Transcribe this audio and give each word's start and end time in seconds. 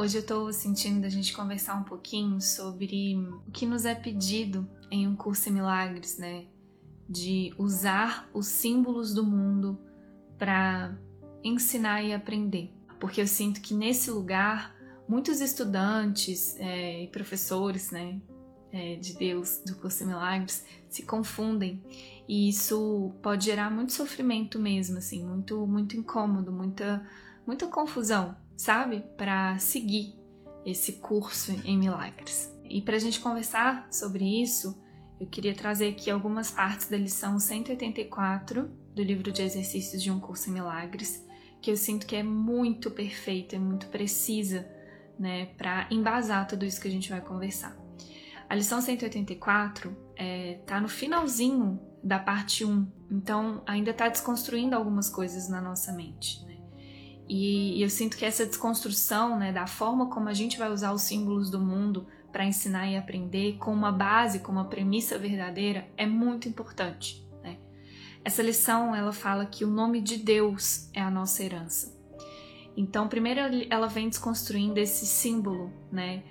Hoje 0.00 0.16
eu 0.16 0.22
estou 0.22 0.50
sentindo 0.50 1.04
a 1.04 1.10
gente 1.10 1.30
conversar 1.34 1.74
um 1.74 1.82
pouquinho 1.82 2.40
sobre 2.40 3.18
o 3.46 3.50
que 3.50 3.66
nos 3.66 3.84
é 3.84 3.94
pedido 3.94 4.66
em 4.90 5.06
um 5.06 5.14
curso 5.14 5.50
em 5.50 5.52
milagres, 5.52 6.16
né? 6.16 6.46
De 7.06 7.52
usar 7.58 8.26
os 8.32 8.46
símbolos 8.46 9.12
do 9.12 9.22
mundo 9.22 9.78
para 10.38 10.96
ensinar 11.44 12.02
e 12.02 12.14
aprender. 12.14 12.72
Porque 12.98 13.20
eu 13.20 13.26
sinto 13.26 13.60
que 13.60 13.74
nesse 13.74 14.10
lugar 14.10 14.74
muitos 15.06 15.42
estudantes 15.42 16.56
é, 16.58 17.04
e 17.04 17.08
professores, 17.08 17.90
né, 17.90 18.22
é, 18.72 18.96
de 18.96 19.14
Deus 19.18 19.60
do 19.66 19.76
curso 19.76 20.02
em 20.02 20.06
milagres 20.06 20.64
se 20.88 21.02
confundem 21.02 21.78
e 22.26 22.48
isso 22.48 23.12
pode 23.22 23.44
gerar 23.44 23.70
muito 23.70 23.92
sofrimento 23.92 24.58
mesmo, 24.58 24.96
assim, 24.96 25.22
muito 25.22 25.66
muito 25.66 25.94
incômodo, 25.94 26.50
muita 26.50 27.06
muita 27.46 27.66
confusão 27.66 28.34
sabe? 28.60 29.02
Para 29.16 29.58
seguir 29.58 30.14
esse 30.66 30.94
curso 30.94 31.50
em 31.64 31.78
milagres. 31.78 32.54
E 32.64 32.82
para 32.82 32.96
a 32.96 32.98
gente 32.98 33.18
conversar 33.18 33.88
sobre 33.90 34.42
isso, 34.42 34.78
eu 35.18 35.26
queria 35.26 35.54
trazer 35.54 35.88
aqui 35.88 36.10
algumas 36.10 36.50
partes 36.50 36.86
da 36.88 36.98
lição 36.98 37.38
184 37.38 38.70
do 38.94 39.02
livro 39.02 39.32
de 39.32 39.40
exercícios 39.40 40.02
de 40.02 40.10
um 40.10 40.20
curso 40.20 40.50
em 40.50 40.52
milagres, 40.52 41.26
que 41.62 41.70
eu 41.70 41.76
sinto 41.76 42.06
que 42.06 42.14
é 42.14 42.22
muito 42.22 42.90
perfeita, 42.90 43.56
é 43.56 43.58
muito 43.58 43.86
precisa, 43.86 44.68
né, 45.18 45.46
para 45.56 45.88
embasar 45.90 46.46
tudo 46.46 46.66
isso 46.66 46.80
que 46.80 46.88
a 46.88 46.90
gente 46.90 47.08
vai 47.08 47.22
conversar. 47.22 47.74
A 48.46 48.54
lição 48.54 48.82
184 48.82 49.96
é, 50.16 50.60
tá 50.66 50.78
no 50.78 50.88
finalzinho 50.88 51.80
da 52.04 52.18
parte 52.18 52.64
1, 52.64 52.86
então 53.10 53.62
ainda 53.66 53.90
está 53.90 54.06
desconstruindo 54.08 54.76
algumas 54.76 55.08
coisas 55.08 55.48
na 55.48 55.62
nossa 55.62 55.92
mente. 55.92 56.49
E 57.32 57.80
eu 57.80 57.88
sinto 57.88 58.16
que 58.16 58.24
essa 58.24 58.44
desconstrução 58.44 59.38
né, 59.38 59.52
da 59.52 59.64
forma 59.64 60.06
como 60.10 60.28
a 60.28 60.34
gente 60.34 60.58
vai 60.58 60.68
usar 60.68 60.92
os 60.92 61.02
símbolos 61.02 61.48
do 61.48 61.60
mundo 61.60 62.08
para 62.32 62.44
ensinar 62.44 62.88
e 62.88 62.96
aprender, 62.96 63.56
com 63.56 63.72
uma 63.72 63.92
base, 63.92 64.40
com 64.40 64.50
uma 64.50 64.64
premissa 64.64 65.16
verdadeira, 65.16 65.86
é 65.96 66.04
muito 66.06 66.48
importante. 66.48 67.24
Né? 67.40 67.56
Essa 68.24 68.42
lição 68.42 68.96
ela 68.96 69.12
fala 69.12 69.46
que 69.46 69.64
o 69.64 69.70
nome 69.70 70.00
de 70.00 70.16
Deus 70.16 70.90
é 70.92 71.00
a 71.00 71.08
nossa 71.08 71.44
herança. 71.44 71.96
Então, 72.76 73.06
primeiro 73.06 73.38
ela 73.70 73.86
vem 73.86 74.08
desconstruindo 74.08 74.80
esse 74.80 75.06
símbolo, 75.06 75.72
né, 75.92 76.24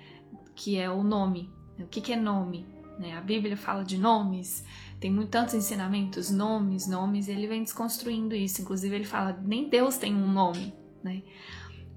que 0.54 0.76
é 0.76 0.90
o 0.90 1.02
nome. 1.02 1.50
O 1.78 1.86
que, 1.86 2.02
que 2.02 2.12
é 2.12 2.16
nome? 2.16 2.66
Né? 2.98 3.16
A 3.16 3.22
Bíblia 3.22 3.56
fala 3.56 3.82
de 3.82 3.96
nomes, 3.96 4.66
tem 5.00 5.10
muito, 5.10 5.30
tantos 5.30 5.54
ensinamentos, 5.54 6.30
nomes, 6.30 6.86
nomes, 6.86 7.26
ele 7.26 7.46
vem 7.46 7.62
desconstruindo 7.62 8.34
isso. 8.34 8.60
Inclusive, 8.60 8.94
ele 8.94 9.04
fala: 9.06 9.40
nem 9.42 9.66
Deus 9.66 9.96
tem 9.96 10.14
um 10.14 10.30
nome. 10.30 10.78
Né? 11.02 11.22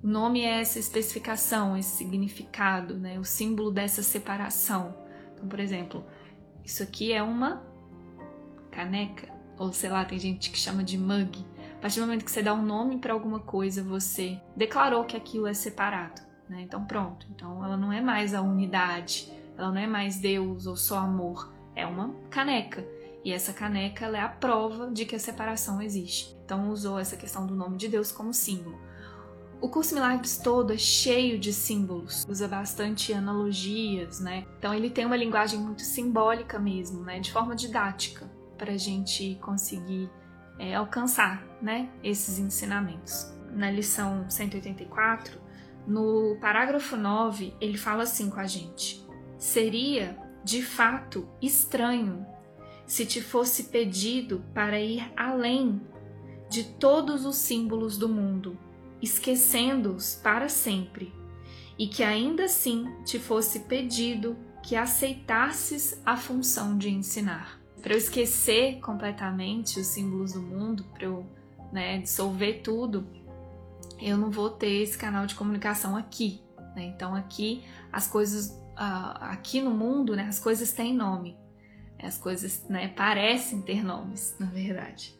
O 0.03 0.07
nome 0.07 0.41
é 0.41 0.59
essa 0.59 0.79
especificação, 0.79 1.77
esse 1.77 1.97
significado, 1.97 2.97
né? 2.97 3.17
o 3.19 3.23
símbolo 3.23 3.71
dessa 3.71 4.03
separação. 4.03 4.95
Então, 5.33 5.47
por 5.47 5.59
exemplo, 5.59 6.05
isso 6.63 6.83
aqui 6.83 7.13
é 7.13 7.23
uma 7.23 7.63
caneca, 8.71 9.29
ou 9.57 9.71
sei 9.71 9.89
lá, 9.89 10.03
tem 10.03 10.19
gente 10.19 10.51
que 10.51 10.57
chama 10.57 10.83
de 10.83 10.97
mug. 10.97 11.45
A 11.77 11.81
partir 11.81 11.99
do 11.99 12.05
momento 12.05 12.25
que 12.25 12.31
você 12.31 12.41
dá 12.41 12.53
um 12.53 12.63
nome 12.63 12.97
para 12.97 13.13
alguma 13.13 13.39
coisa, 13.39 13.83
você 13.83 14.39
declarou 14.55 15.03
que 15.05 15.17
aquilo 15.17 15.47
é 15.47 15.53
separado. 15.53 16.21
Né? 16.49 16.61
Então, 16.61 16.85
pronto. 16.85 17.27
Então, 17.33 17.63
ela 17.63 17.77
não 17.77 17.91
é 17.91 18.01
mais 18.01 18.33
a 18.33 18.41
unidade, 18.41 19.31
ela 19.57 19.69
não 19.69 19.77
é 19.77 19.87
mais 19.87 20.17
Deus 20.17 20.65
ou 20.65 20.75
só 20.75 20.97
amor, 20.99 21.53
é 21.75 21.85
uma 21.85 22.13
caneca. 22.29 22.85
E 23.23 23.31
essa 23.31 23.53
caneca 23.53 24.05
é 24.05 24.19
a 24.19 24.27
prova 24.27 24.91
de 24.91 25.05
que 25.05 25.15
a 25.15 25.19
separação 25.19 25.81
existe. 25.81 26.37
Então, 26.43 26.69
usou 26.69 26.99
essa 26.99 27.15
questão 27.15 27.47
do 27.47 27.55
nome 27.55 27.77
de 27.77 27.87
Deus 27.87 28.11
como 28.11 28.33
símbolo. 28.33 28.77
O 29.63 29.69
curso 29.69 29.95
Milagres 29.95 30.35
todo 30.35 30.73
é 30.73 30.77
cheio 30.77 31.39
de 31.39 31.53
símbolos, 31.53 32.27
usa 32.27 32.49
bastante 32.49 33.13
analogias, 33.13 34.19
né? 34.19 34.45
Então 34.59 34.73
ele 34.73 34.89
tem 34.89 35.05
uma 35.05 35.15
linguagem 35.15 35.57
muito 35.57 35.83
simbólica 35.83 36.59
mesmo, 36.59 37.01
né? 37.01 37.21
De 37.21 37.31
forma 37.31 37.55
didática, 37.55 38.29
para 38.57 38.73
a 38.73 38.77
gente 38.77 39.35
conseguir 39.41 40.11
é, 40.59 40.75
alcançar, 40.75 41.47
né? 41.61 41.89
Esses 42.03 42.39
ensinamentos. 42.39 43.33
Na 43.53 43.71
lição 43.71 44.29
184, 44.29 45.39
no 45.87 46.37
parágrafo 46.41 46.97
9, 46.97 47.55
ele 47.61 47.77
fala 47.77 48.03
assim 48.03 48.29
com 48.29 48.41
a 48.41 48.47
gente: 48.47 49.01
Seria, 49.37 50.17
de 50.43 50.61
fato, 50.61 51.25
estranho 51.41 52.25
se 52.85 53.05
te 53.05 53.21
fosse 53.21 53.63
pedido 53.69 54.43
para 54.53 54.77
ir 54.77 55.09
além 55.15 55.79
de 56.49 56.65
todos 56.65 57.25
os 57.25 57.37
símbolos 57.37 57.97
do 57.97 58.09
mundo 58.09 58.59
esquecendo-os 59.03 60.15
para 60.15 60.47
sempre, 60.47 61.13
e 61.77 61.87
que 61.87 62.03
ainda 62.03 62.45
assim 62.45 62.87
te 63.03 63.19
fosse 63.19 63.61
pedido 63.61 64.37
que 64.61 64.75
aceitasses 64.75 66.01
a 66.05 66.15
função 66.15 66.77
de 66.77 66.89
ensinar. 66.89 67.59
Para 67.81 67.93
eu 67.93 67.97
esquecer 67.97 68.79
completamente 68.79 69.79
os 69.79 69.87
símbolos 69.87 70.33
do 70.33 70.41
mundo, 70.41 70.85
para 70.93 71.03
eu 71.03 71.25
né, 71.71 71.97
dissolver 71.99 72.61
tudo, 72.61 73.05
eu 74.01 74.15
não 74.17 74.31
vou 74.31 74.49
ter 74.49 74.81
esse 74.81 74.97
canal 74.97 75.25
de 75.25 75.35
comunicação 75.35 75.97
aqui. 75.97 76.41
Né? 76.73 76.85
Então 76.85 77.13
aqui 77.13 77.61
as 77.91 78.07
coisas, 78.07 78.51
uh, 78.77 79.19
aqui 79.19 79.61
no 79.61 79.71
mundo, 79.71 80.15
né, 80.15 80.23
as 80.23 80.39
coisas 80.39 80.71
têm 80.71 80.95
nome. 80.95 81.37
As 82.01 82.17
coisas 82.17 82.65
né, 82.69 82.87
parecem 82.87 83.61
ter 83.61 83.83
nomes, 83.83 84.35
na 84.39 84.45
verdade. 84.45 85.13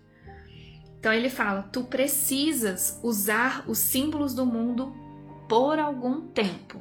Então 1.03 1.11
ele 1.11 1.29
fala: 1.29 1.63
tu 1.63 1.83
precisas 1.83 2.97
usar 3.03 3.65
os 3.67 3.77
símbolos 3.77 4.33
do 4.33 4.45
mundo 4.45 4.95
por 5.49 5.77
algum 5.77 6.21
tempo. 6.21 6.79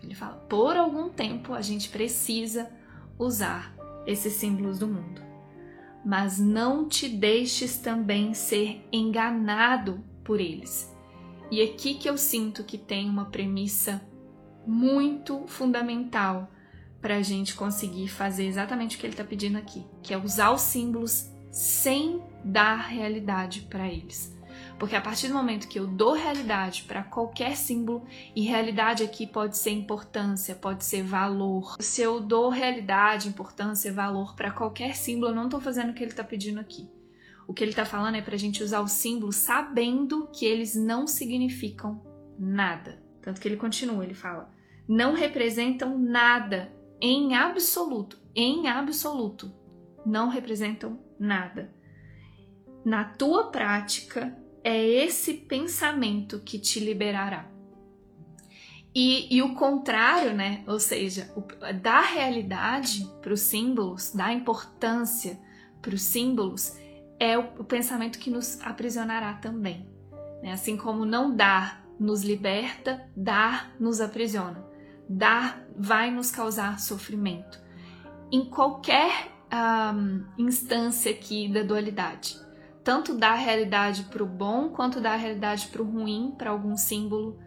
Ele 0.00 0.14
fala: 0.14 0.36
por 0.48 0.76
algum 0.76 1.08
tempo 1.08 1.52
a 1.52 1.60
gente 1.60 1.88
precisa 1.88 2.70
usar 3.18 3.74
esses 4.06 4.34
símbolos 4.34 4.78
do 4.78 4.86
mundo. 4.86 5.20
Mas 6.06 6.38
não 6.38 6.88
te 6.88 7.08
deixes 7.08 7.78
também 7.78 8.32
ser 8.32 8.86
enganado 8.92 10.04
por 10.22 10.40
eles. 10.40 10.88
E 11.50 11.60
aqui 11.60 11.94
que 11.94 12.08
eu 12.08 12.16
sinto 12.16 12.62
que 12.62 12.78
tem 12.78 13.10
uma 13.10 13.24
premissa 13.24 14.00
muito 14.64 15.48
fundamental 15.48 16.48
para 17.00 17.16
a 17.16 17.22
gente 17.22 17.56
conseguir 17.56 18.06
fazer 18.06 18.46
exatamente 18.46 18.96
o 18.96 19.00
que 19.00 19.06
ele 19.06 19.14
está 19.14 19.24
pedindo 19.24 19.58
aqui, 19.58 19.84
que 20.00 20.14
é 20.14 20.16
usar 20.16 20.52
os 20.52 20.60
símbolos 20.60 21.31
sem 21.52 22.22
dar 22.42 22.88
realidade 22.88 23.68
para 23.70 23.86
eles. 23.86 24.34
Porque 24.78 24.96
a 24.96 25.00
partir 25.00 25.28
do 25.28 25.34
momento 25.34 25.68
que 25.68 25.78
eu 25.78 25.86
dou 25.86 26.14
realidade 26.14 26.84
para 26.88 27.04
qualquer 27.04 27.56
símbolo, 27.56 28.04
e 28.34 28.42
realidade 28.42 29.04
aqui 29.04 29.26
pode 29.26 29.56
ser 29.56 29.70
importância, 29.70 30.56
pode 30.56 30.84
ser 30.84 31.04
valor. 31.04 31.76
Se 31.78 32.02
eu 32.02 32.18
dou 32.20 32.48
realidade, 32.48 33.28
importância, 33.28 33.92
valor 33.92 34.34
para 34.34 34.50
qualquer 34.50 34.96
símbolo, 34.96 35.30
eu 35.30 35.36
não 35.36 35.44
estou 35.44 35.60
fazendo 35.60 35.90
o 35.90 35.94
que 35.94 36.02
ele 36.02 36.10
está 36.10 36.24
pedindo 36.24 36.58
aqui. 36.58 36.90
O 37.46 37.52
que 37.52 37.62
ele 37.62 37.70
está 37.70 37.84
falando 37.84 38.16
é 38.16 38.22
para 38.22 38.34
a 38.34 38.38
gente 38.38 38.62
usar 38.62 38.80
os 38.80 38.92
símbolos 38.92 39.36
sabendo 39.36 40.28
que 40.32 40.46
eles 40.46 40.74
não 40.74 41.06
significam 41.06 42.02
nada. 42.38 43.02
Tanto 43.20 43.40
que 43.40 43.46
ele 43.46 43.56
continua, 43.56 44.02
ele 44.02 44.14
fala: 44.14 44.50
não 44.88 45.12
representam 45.12 45.98
nada 45.98 46.72
em 47.00 47.34
absoluto, 47.34 48.18
em 48.34 48.68
absoluto, 48.68 49.52
não 50.04 50.28
representam 50.28 50.98
nada. 51.18 51.72
Na 52.84 53.04
tua 53.04 53.50
prática, 53.50 54.36
é 54.64 54.84
esse 54.84 55.34
pensamento 55.34 56.40
que 56.40 56.58
te 56.58 56.80
liberará. 56.80 57.50
E, 58.94 59.34
e 59.34 59.42
o 59.42 59.54
contrário, 59.54 60.34
né? 60.34 60.62
Ou 60.66 60.78
seja, 60.78 61.32
o, 61.34 61.42
dar 61.80 62.02
realidade 62.02 63.10
para 63.22 63.32
os 63.32 63.40
símbolos, 63.40 64.12
dar 64.12 64.32
importância 64.32 65.40
para 65.80 65.94
os 65.94 66.02
símbolos, 66.02 66.76
é 67.18 67.38
o, 67.38 67.42
o, 67.58 67.64
pensamento 67.64 68.18
que 68.18 68.30
nos 68.30 68.60
aprisionará 68.60 69.34
também. 69.34 69.88
Né? 70.42 70.52
Assim 70.52 70.76
como 70.76 71.06
não 71.06 71.34
dar 71.34 71.82
nos 71.98 72.22
liberta, 72.22 73.08
dar 73.16 73.74
nos 73.80 74.00
aprisiona. 74.00 74.62
Dar 75.08 75.64
vai 75.76 76.10
nos 76.10 76.30
causar 76.30 76.78
sofrimento. 76.78 77.60
Em 78.30 78.44
qualquer 78.44 79.31
um, 79.52 80.24
instância 80.38 81.10
aqui 81.10 81.48
da 81.48 81.62
dualidade. 81.62 82.40
Tanto 82.82 83.14
dar 83.14 83.32
a 83.32 83.36
realidade 83.36 84.04
para 84.04 84.22
o 84.22 84.26
bom 84.26 84.70
quanto 84.70 85.00
dar 85.00 85.12
a 85.12 85.16
realidade 85.16 85.68
para 85.68 85.82
o 85.82 85.84
ruim, 85.84 86.34
para 86.36 86.50
algum 86.50 86.76
símbolo, 86.76 87.38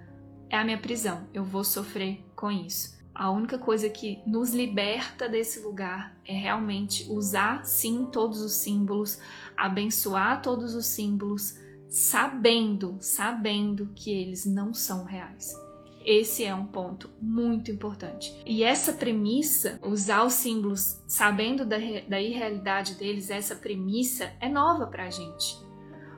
é 0.49 0.57
a 0.57 0.63
minha 0.63 0.77
prisão. 0.77 1.27
Eu 1.33 1.43
vou 1.43 1.63
sofrer 1.63 2.23
com 2.35 2.51
isso. 2.51 2.95
A 3.13 3.31
única 3.31 3.57
coisa 3.57 3.89
que 3.89 4.21
nos 4.27 4.53
liberta 4.53 5.27
desse 5.27 5.61
lugar 5.61 6.15
é 6.25 6.33
realmente 6.33 7.09
usar 7.09 7.65
sim 7.65 8.05
todos 8.11 8.41
os 8.41 8.53
símbolos, 8.53 9.19
abençoar 9.55 10.41
todos 10.41 10.75
os 10.75 10.85
símbolos, 10.85 11.57
sabendo, 11.89 12.97
sabendo 12.99 13.89
que 13.95 14.11
eles 14.11 14.45
não 14.45 14.73
são 14.73 15.05
reais. 15.05 15.64
Esse 16.05 16.43
é 16.43 16.53
um 16.53 16.67
ponto 16.67 17.09
muito 17.19 17.71
importante. 17.71 18.31
E 18.45 18.63
essa 18.63 18.93
premissa, 18.93 19.79
usar 19.83 20.23
os 20.23 20.33
símbolos 20.33 21.01
sabendo 21.07 21.65
da, 21.65 21.77
da 22.07 22.21
irrealidade 22.21 22.93
deles, 22.93 23.31
essa 23.31 23.55
premissa 23.55 24.31
é 24.39 24.47
nova 24.47 24.85
para 24.85 25.05
a 25.05 25.09
gente. 25.09 25.57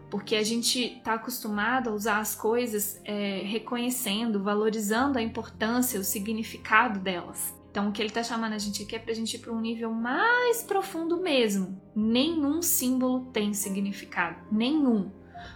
porque 0.09 0.35
a 0.35 0.43
gente 0.43 0.79
está 0.97 1.13
acostumado 1.15 1.89
a 1.89 1.93
usar 1.93 2.19
as 2.19 2.35
coisas 2.35 3.01
é, 3.03 3.41
reconhecendo, 3.43 4.41
valorizando 4.41 5.17
a 5.17 5.21
importância, 5.21 5.99
o 5.99 6.03
significado 6.03 6.99
delas. 6.99 7.53
Então, 7.69 7.89
o 7.89 7.91
que 7.91 8.01
ele 8.01 8.09
está 8.09 8.23
chamando 8.23 8.53
a 8.53 8.57
gente 8.57 8.83
aqui 8.83 8.95
é 8.95 8.99
para 8.99 9.11
a 9.11 9.15
gente 9.15 9.35
ir 9.35 9.39
para 9.39 9.51
um 9.51 9.59
nível 9.59 9.91
mais 9.91 10.63
profundo 10.63 11.21
mesmo. 11.21 11.79
Nenhum 11.95 12.61
símbolo 12.61 13.25
tem 13.31 13.53
significado, 13.53 14.41
nenhum. 14.51 15.11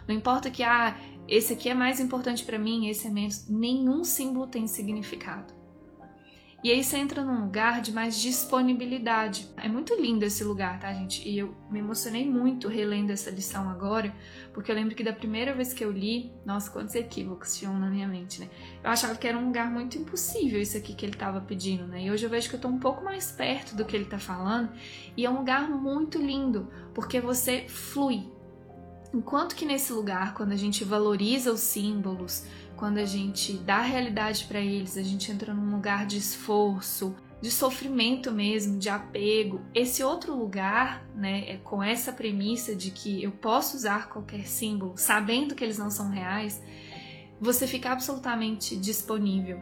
Não 0.08 0.14
importa 0.14 0.52
que 0.52 0.62
ah, 0.62 0.96
esse 1.32 1.54
aqui 1.54 1.70
é 1.70 1.74
mais 1.74 2.02
importante 2.02 2.44
para 2.44 2.60
mim, 2.60 2.90
esse 2.90 3.08
é 3.08 3.10
menos. 3.10 3.48
Nenhum 3.48 4.04
símbolo 4.04 4.48
tem 4.48 4.68
significado. 4.68 5.54
E 6.62 6.70
aí 6.70 6.84
você 6.84 6.98
entra 6.98 7.24
num 7.24 7.46
lugar 7.46 7.82
de 7.82 7.94
mais 7.94 8.20
disponibilidade. 8.20 9.48
É 9.56 9.70
muito 9.70 9.96
lindo 9.96 10.26
esse 10.26 10.44
lugar, 10.44 10.78
tá, 10.78 10.94
gente? 10.94 11.28
E 11.28 11.40
eu 11.40 11.56
me 11.72 11.80
emocionei 11.80 12.30
muito 12.30 12.68
relendo 12.68 13.12
essa 13.12 13.32
lição 13.32 13.70
agora, 13.70 14.14
porque 14.54 14.70
eu 14.70 14.76
lembro 14.76 14.94
que 14.94 15.06
da 15.06 15.14
primeira 15.14 15.56
vez 15.56 15.74
que 15.74 15.86
eu 15.86 15.90
li, 15.90 16.32
nossa, 16.46 16.70
quantos 16.70 16.94
equívocos 16.96 17.58
tinham 17.58 17.80
na 17.80 17.90
minha 17.90 18.10
mente, 18.10 18.42
né? 18.42 18.50
Eu 18.84 18.92
achava 18.92 19.16
que 19.16 19.26
era 19.26 19.38
um 19.38 19.46
lugar 19.46 19.72
muito 19.72 19.98
impossível 19.98 20.62
isso 20.62 20.78
aqui 20.78 20.94
que 20.94 21.06
ele 21.06 21.14
estava 21.14 21.40
pedindo, 21.40 21.88
né? 21.88 22.04
E 22.04 22.12
hoje 22.12 22.26
eu 22.26 22.30
vejo 22.30 22.50
que 22.50 22.58
eu 22.58 22.60
tô 22.60 22.68
um 22.68 22.78
pouco 22.78 23.04
mais 23.04 23.32
perto 23.32 23.74
do 23.74 23.86
que 23.86 23.96
ele 23.96 24.06
tá 24.06 24.20
falando, 24.20 24.70
e 25.16 25.26
é 25.26 25.30
um 25.30 25.38
lugar 25.38 25.70
muito 25.70 26.20
lindo, 26.20 26.68
porque 26.94 27.22
você 27.22 27.66
flui. 27.70 28.30
Enquanto 29.14 29.56
que 29.56 29.66
nesse 29.66 29.92
lugar, 29.92 30.34
quando 30.34 30.54
a 30.54 30.56
gente 30.56 30.84
valoriza 30.84 31.52
os 31.52 31.60
símbolos, 31.60 32.46
quando 32.78 32.98
a 32.98 33.06
gente 33.06 33.54
dá 33.54 33.82
realidade 33.82 34.46
para 34.46 34.60
eles, 34.60 34.98
a 34.98 35.04
gente 35.04 35.32
entra 35.32 35.54
num 35.54 35.76
lugar 35.76 36.06
de 36.06 36.18
esforço, 36.18 37.16
de 37.42 37.52
sofrimento 37.52 38.32
mesmo, 38.32 38.78
de 38.78 38.88
apego. 38.88 39.62
Esse 39.74 40.04
outro 40.04 40.36
lugar, 40.36 41.06
né, 41.16 41.44
é 41.50 41.58
com 41.58 41.84
essa 41.84 42.14
premissa 42.14 42.76
de 42.76 42.92
que 42.92 43.22
eu 43.22 43.32
posso 43.32 43.76
usar 43.76 44.08
qualquer 44.08 44.48
símbolo, 44.48 44.94
sabendo 44.96 45.56
que 45.56 45.64
eles 45.64 45.78
não 45.78 45.90
são 45.90 46.10
reais, 46.10 46.62
você 47.40 47.68
fica 47.68 47.92
absolutamente 47.92 48.78
disponível. 48.78 49.60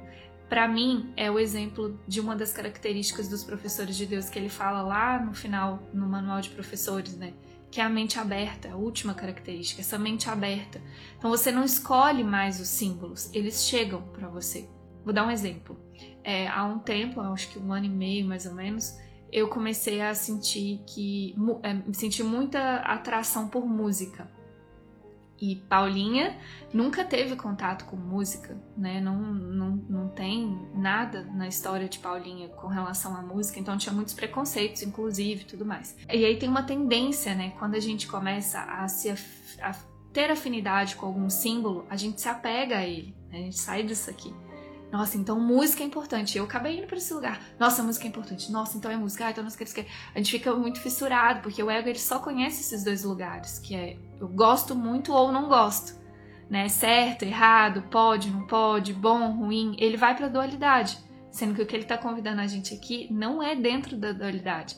Para 0.49 0.67
mim, 0.67 1.13
é 1.15 1.31
o 1.31 1.39
exemplo 1.39 1.99
de 2.07 2.19
uma 2.19 2.35
das 2.35 2.51
características 2.51 3.29
dos 3.29 3.43
professores 3.43 3.95
de 3.95 4.05
Deus 4.05 4.29
que 4.29 4.37
ele 4.37 4.49
fala 4.49 4.81
lá 4.81 5.23
no 5.23 5.33
final, 5.33 5.81
no 5.93 6.07
manual 6.07 6.41
de 6.41 6.49
professores, 6.49 7.15
né? 7.15 7.33
Que 7.71 7.79
é 7.79 7.83
a 7.83 7.89
mente 7.89 8.19
aberta, 8.19 8.71
a 8.71 8.75
última 8.75 9.13
característica, 9.13 9.81
essa 9.81 9.97
mente 9.97 10.29
aberta. 10.29 10.81
Então 11.17 11.29
você 11.29 11.51
não 11.51 11.63
escolhe 11.63 12.23
mais 12.23 12.59
os 12.59 12.67
símbolos, 12.67 13.29
eles 13.33 13.63
chegam 13.65 14.01
para 14.13 14.27
você. 14.27 14.69
Vou 15.03 15.13
dar 15.13 15.25
um 15.25 15.31
exemplo. 15.31 15.77
É, 16.23 16.47
há 16.47 16.65
um 16.65 16.79
tempo, 16.79 17.21
acho 17.21 17.49
que 17.49 17.59
um 17.59 17.71
ano 17.71 17.85
e 17.85 17.89
meio 17.89 18.27
mais 18.27 18.45
ou 18.45 18.53
menos, 18.53 18.97
eu 19.31 19.47
comecei 19.47 20.01
a 20.01 20.13
sentir 20.13 20.83
que 20.87 21.35
é, 21.63 21.93
sentir 21.93 22.23
muita 22.23 22.77
atração 22.77 23.47
por 23.47 23.65
música. 23.65 24.29
E 25.41 25.55
Paulinha 25.55 26.37
nunca 26.73 27.03
teve 27.05 27.35
contato 27.35 27.85
com 27.85 27.95
música, 27.95 28.61
né? 28.75 28.99
Não, 28.99 29.17
não, 29.17 29.69
não 29.89 30.07
tem 30.09 30.67
nada 30.73 31.23
na 31.23 31.47
história 31.47 31.87
de 31.87 31.99
Paulinha 31.99 32.49
com 32.49 32.67
relação 32.67 33.15
à 33.15 33.21
música, 33.21 33.59
então 33.59 33.77
tinha 33.77 33.93
muitos 33.93 34.13
preconceitos, 34.13 34.81
inclusive, 34.81 35.45
tudo 35.45 35.65
mais. 35.65 35.95
E 36.11 36.25
aí 36.25 36.37
tem 36.37 36.49
uma 36.49 36.63
tendência, 36.63 37.33
né? 37.33 37.53
Quando 37.57 37.75
a 37.75 37.79
gente 37.79 38.07
começa 38.07 38.59
a 38.61 38.87
se 38.87 39.09
a 39.61 39.73
ter 40.11 40.31
afinidade 40.31 40.95
com 40.95 41.05
algum 41.05 41.29
símbolo, 41.29 41.85
a 41.89 41.95
gente 41.95 42.19
se 42.19 42.27
apega 42.27 42.77
a 42.77 42.85
ele, 42.85 43.15
né? 43.29 43.39
a 43.39 43.41
gente 43.43 43.59
sai 43.59 43.83
disso 43.83 44.09
aqui. 44.09 44.33
Nossa, 44.91 45.17
então 45.17 45.39
música 45.39 45.83
é 45.83 45.85
importante. 45.85 46.37
Eu 46.37 46.45
acabei 46.45 46.77
indo 46.77 46.87
para 46.87 46.97
esse 46.97 47.13
lugar. 47.13 47.39
Nossa, 47.59 47.83
música 47.83 48.05
é 48.05 48.09
importante. 48.09 48.51
Nossa, 48.51 48.77
então 48.77 48.89
é 48.89 48.97
música. 48.97 49.27
Ah, 49.27 49.31
então 49.31 49.43
não 49.43 49.49
esquece 49.49 49.75
que 49.75 49.85
a 50.13 50.17
gente 50.17 50.31
fica 50.31 50.53
muito 50.55 50.79
fissurado, 50.79 51.41
porque 51.41 51.61
o 51.61 51.69
ego 51.69 51.87
ele 51.87 51.99
só 51.99 52.19
conhece 52.19 52.61
esses 52.61 52.83
dois 52.83 53.03
lugares, 53.03 53.59
que 53.59 53.75
é 53.75 53.97
eu 54.19 54.27
gosto 54.27 54.75
muito 54.75 55.13
ou 55.13 55.31
não 55.31 55.47
gosto, 55.47 55.93
né? 56.49 56.67
Certo, 56.67 57.23
errado, 57.23 57.83
pode, 57.89 58.31
não 58.31 58.47
pode, 58.47 58.93
bom, 58.93 59.31
ruim. 59.31 59.75
Ele 59.77 59.95
vai 59.95 60.15
para 60.15 60.27
dualidade, 60.27 60.97
sendo 61.31 61.53
que 61.53 61.61
o 61.61 61.65
que 61.65 61.75
ele 61.75 61.83
está 61.83 61.97
convidando 61.97 62.41
a 62.41 62.47
gente 62.47 62.73
aqui 62.73 63.07
não 63.11 63.41
é 63.43 63.55
dentro 63.55 63.95
da 63.95 64.11
dualidade. 64.11 64.75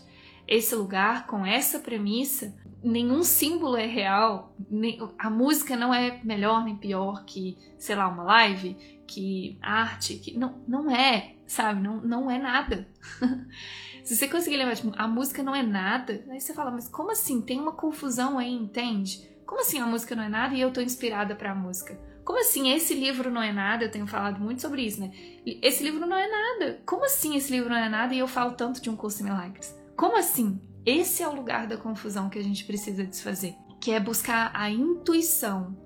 Esse 0.48 0.76
lugar 0.76 1.26
com 1.26 1.46
essa 1.46 1.80
premissa 1.80 2.54
nenhum 2.84 3.24
símbolo 3.24 3.78
é 3.78 3.86
real, 3.86 4.54
nem, 4.70 5.00
a 5.18 5.30
música 5.30 5.76
não 5.76 5.94
é 5.94 6.20
melhor 6.24 6.64
nem 6.64 6.76
pior 6.76 7.24
que, 7.26 7.58
sei 7.78 7.96
lá, 7.96 8.08
uma 8.08 8.24
live, 8.24 8.76
que 9.08 9.58
arte, 9.62 10.16
que 10.16 10.38
não, 10.38 10.62
não 10.68 10.90
é, 10.90 11.36
sabe? 11.46 11.82
Não, 11.82 12.02
não 12.02 12.32
é 12.32 12.38
nada. 12.38 12.88
Se 14.04 14.16
você 14.16 14.28
conseguir 14.28 14.58
lembrar, 14.58 14.76
tipo, 14.76 14.92
a 14.98 15.08
música 15.08 15.44
não 15.44 15.56
é 15.56 15.62
nada, 15.62 16.24
aí 16.30 16.40
você 16.40 16.54
fala, 16.54 16.72
mas 16.72 16.88
como 16.88 17.12
assim? 17.12 17.42
Tem 17.42 17.60
uma 17.60 17.74
confusão 17.74 18.40
aí, 18.40 18.52
entende? 18.52 19.30
Como 19.46 19.62
assim 19.62 19.80
a 19.80 19.86
música 19.86 20.16
não 20.16 20.24
é 20.24 20.30
nada 20.30 20.56
e 20.56 20.62
eu 20.62 20.72
tô 20.72 20.82
inspirada 20.82 21.36
para 21.36 21.52
a 21.52 21.56
música? 21.56 22.00
Como 22.24 22.40
assim 22.40 22.72
esse 22.72 22.94
livro 22.94 23.30
não 23.30 23.42
é 23.42 23.52
nada? 23.52 23.84
Eu 23.84 23.92
tenho 23.92 24.08
falado 24.08 24.40
muito 24.40 24.62
sobre 24.62 24.84
isso, 24.84 25.02
né? 25.02 25.12
Esse 25.46 25.84
livro 25.84 26.06
não 26.06 26.18
é 26.18 26.28
nada. 26.28 26.82
Como 26.86 27.04
assim 27.04 27.36
esse 27.36 27.52
livro 27.52 27.70
não 27.70 27.76
é 27.76 27.90
nada 27.90 28.14
e 28.14 28.20
eu 28.20 28.28
falo 28.28 28.54
tanto 28.54 28.82
de 28.82 28.90
um 28.90 28.96
curso 28.96 29.18
de 29.18 29.24
milagres? 29.24 29.76
Como 29.96 30.18
assim? 30.18 30.60
Esse 30.86 31.22
é 31.22 31.28
o 31.28 31.36
lugar 31.36 31.68
da 31.68 31.78
confusão 31.78 32.30
que 32.30 32.40
a 32.40 32.44
gente 32.44 32.66
precisa 32.66 33.06
desfazer, 33.06 33.56
que 33.80 33.92
é 33.92 34.00
buscar 34.00 34.52
a 34.54 34.70
intuição 34.70 35.78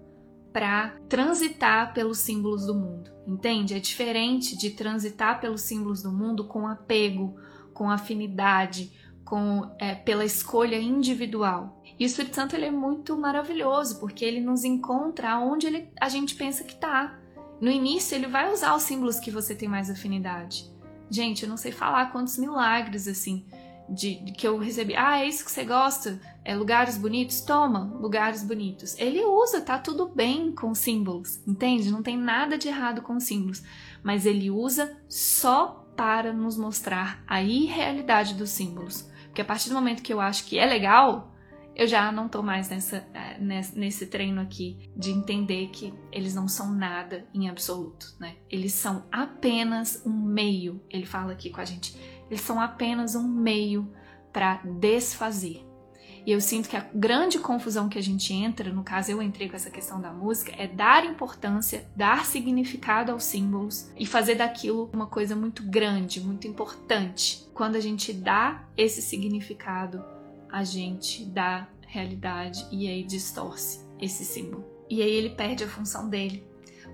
para 0.53 0.95
transitar 1.09 1.94
pelos 1.94 2.19
símbolos 2.19 2.65
do 2.65 2.74
mundo. 2.74 3.12
Entende? 3.27 3.74
É 3.74 3.80
diferente 3.80 4.57
de 4.57 4.69
transitar 4.69 5.42
pelos 5.42 5.62
símbolos 5.62 6.01
do 6.01 6.12
mundo 6.12 6.45
com 6.45 6.65
apego, 6.65 7.36
com 7.74 7.89
afinidade, 7.89 8.94
com 9.25 9.69
é, 9.80 9.95
pela 9.95 10.24
escolha 10.24 10.80
individual. 10.80 11.81
E 12.00 12.06
o 12.06 12.07
Espírito 12.07 12.36
Santo 12.36 12.56
ele 12.56 12.65
é 12.65 12.71
muito 12.71 13.18
maravilhoso 13.18 14.00
porque 14.00 14.24
ele 14.24 14.39
nos 14.39 14.63
encontra 14.63 15.39
onde 15.39 15.68
ele, 15.68 15.89
a 16.00 16.07
gente 16.07 16.36
pensa 16.36 16.63
que 16.63 16.74
está. 16.74 17.19
No 17.59 17.69
início 17.69 18.15
ele 18.15 18.27
vai 18.27 18.53
usar 18.53 18.75
os 18.75 18.83
símbolos 18.83 19.19
que 19.19 19.31
você 19.31 19.53
tem 19.56 19.68
mais 19.68 19.89
afinidade. 19.89 20.71
Gente, 21.09 21.44
eu 21.44 21.50
não 21.50 21.57
sei 21.57 21.71
falar 21.71 22.12
quantos 22.12 22.38
milagres 22.38 23.07
assim 23.07 23.45
de, 23.90 24.16
de, 24.24 24.32
que 24.32 24.48
eu 24.48 24.58
recebi. 24.58 24.96
Ah, 24.96 25.20
é 25.20 25.28
isso 25.28 25.46
que 25.46 25.52
você 25.52 25.64
gosta? 25.64 26.20
É 26.44 26.56
lugares 26.56 26.98
bonitos? 26.98 27.42
Toma, 27.42 27.92
lugares 28.00 28.44
bonitos. 28.44 28.98
Ele 28.98 29.24
usa, 29.24 29.62
tá 29.62 29.78
tudo 29.78 30.08
bem 30.08 30.52
com 30.52 30.74
símbolos, 30.74 31.42
entende? 31.48 31.92
Não 31.92 32.04
tem 32.04 32.18
nada 32.18 32.58
de 32.58 32.68
errado 32.68 33.02
com 33.02 33.20
símbolos, 33.20 33.64
mas 34.04 34.26
ele 34.26 34.52
usa 34.52 34.98
só 35.08 35.86
para 35.96 36.34
nos 36.34 36.58
mostrar 36.58 37.24
a 37.28 37.42
irrealidade 37.42 38.34
dos 38.34 38.50
símbolos. 38.50 39.10
Porque 39.28 39.42
a 39.42 39.46
partir 39.46 39.70
do 39.70 39.76
momento 39.76 40.04
que 40.04 40.14
eu 40.14 40.22
acho 40.22 40.46
que 40.46 40.58
é 40.58 40.66
legal, 40.66 41.36
eu 41.76 41.88
já 41.88 42.10
não 42.12 42.30
tô 42.30 42.42
mais 42.42 42.70
nessa, 42.70 43.06
é, 43.14 43.38
nesse 43.40 44.08
treino 44.08 44.42
aqui 44.42 44.90
de 44.96 45.12
entender 45.12 45.68
que 45.68 45.94
eles 46.10 46.34
não 46.34 46.48
são 46.48 46.74
nada 46.74 47.28
em 47.34 47.50
absoluto, 47.50 48.16
né? 48.18 48.38
Eles 48.50 48.72
são 48.72 49.06
apenas 49.12 50.02
um 50.06 50.14
meio. 50.14 50.82
Ele 50.90 51.06
fala 51.06 51.34
aqui 51.34 51.50
com 51.50 51.60
a 51.60 51.65
gente 51.65 51.94
eles 52.29 52.41
são 52.41 52.60
apenas 52.60 53.15
um 53.15 53.27
meio 53.27 53.91
para 54.32 54.62
desfazer. 54.63 55.65
E 56.25 56.32
eu 56.32 56.41
sinto 56.41 56.67
que 56.67 56.75
a 56.75 56.89
grande 56.94 57.38
confusão 57.38 57.88
que 57.88 58.00
a 58.00 58.01
gente 58.01 58.34
entra, 58.34 58.74
no 58.74 58.84
caso 58.84 59.12
eu 59.12 59.22
entrei 59.22 59.48
com 59.48 59.55
essa 59.55 59.70
questão 59.70 60.01
da 60.01 60.12
música, 60.12 60.51
é 60.58 60.67
dar 60.67 61.05
importância, 61.05 61.88
dar 61.96 62.25
significado 62.25 63.12
aos 63.12 63.24
símbolos 63.24 63.91
e 63.96 64.08
fazer 64.08 64.34
daquilo 64.34 64.89
uma 64.91 65.05
coisa 65.05 65.36
muito 65.36 65.62
grande, 65.62 66.20
muito 66.20 66.48
importante. 66.48 67.48
Quando 67.53 67.75
a 67.75 67.79
gente 67.79 68.12
dá 68.12 68.63
esse 68.75 69.03
significado, 69.03 70.03
a 70.51 70.63
gente 70.63 71.24
dá 71.25 71.67
realidade 71.86 72.65
e 72.72 72.88
aí 72.88 73.03
distorce 73.03 73.86
esse 74.01 74.25
símbolo. 74.25 74.65
E 74.89 75.03
aí 75.03 75.12
ele 75.12 75.29
perde 75.29 75.63
a 75.63 75.67
função 75.67 76.10
dele. 76.10 76.44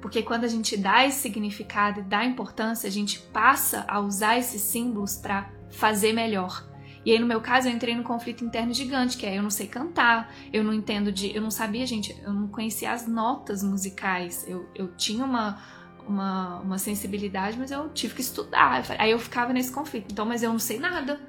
Porque 0.02 0.24
quando 0.24 0.44
a 0.44 0.48
gente 0.48 0.76
dá 0.76 1.06
esse 1.06 1.20
significado 1.20 2.00
e 2.00 2.04
dá 2.04 2.26
importância, 2.26 2.88
a 2.88 2.92
gente 2.92 3.20
passa 3.20 3.86
a 3.88 4.00
usar 4.00 4.38
esses 4.38 4.62
símbolos 4.62 5.16
para 5.16 5.50
fazer 5.70 6.12
melhor. 6.12 6.68
E 7.04 7.12
aí, 7.12 7.20
no 7.20 7.26
meu 7.26 7.42
caso, 7.42 7.68
eu 7.68 7.74
entrei 7.74 7.96
no 7.96 8.04
conflito 8.04 8.46
interno 8.46 8.74
gigante, 8.74 9.18
que 9.18 9.26
é 9.26 9.38
eu 9.38 9.44
não 9.44 9.50
sei 9.50 9.68
cantar, 9.68 10.34
eu 10.54 10.64
não 10.64 10.74
entendo 10.74 11.12
de. 11.12 11.36
Eu 11.36 11.42
não 11.42 11.50
sabia, 11.50 11.86
gente, 11.86 12.16
eu 12.22 12.32
não 12.32 12.48
conhecia 12.48 12.92
as 12.92 13.08
notas 13.08 13.64
musicais. 13.64 14.46
Eu, 14.48 14.70
eu 14.76 14.96
tinha 14.96 15.26
uma, 15.26 15.60
uma, 16.08 16.60
uma 16.60 16.78
sensibilidade, 16.78 17.58
mas 17.58 17.72
eu 17.72 17.90
tive 17.90 18.16
que 18.16 18.22
estudar. 18.22 18.84
Aí 19.00 19.12
eu 19.12 19.20
ficava 19.20 19.52
nesse 19.52 19.72
conflito. 19.72 20.12
Então, 20.12 20.26
mas 20.26 20.44
eu 20.44 20.52
não 20.52 20.60
sei 20.60 20.80
nada. 20.80 21.20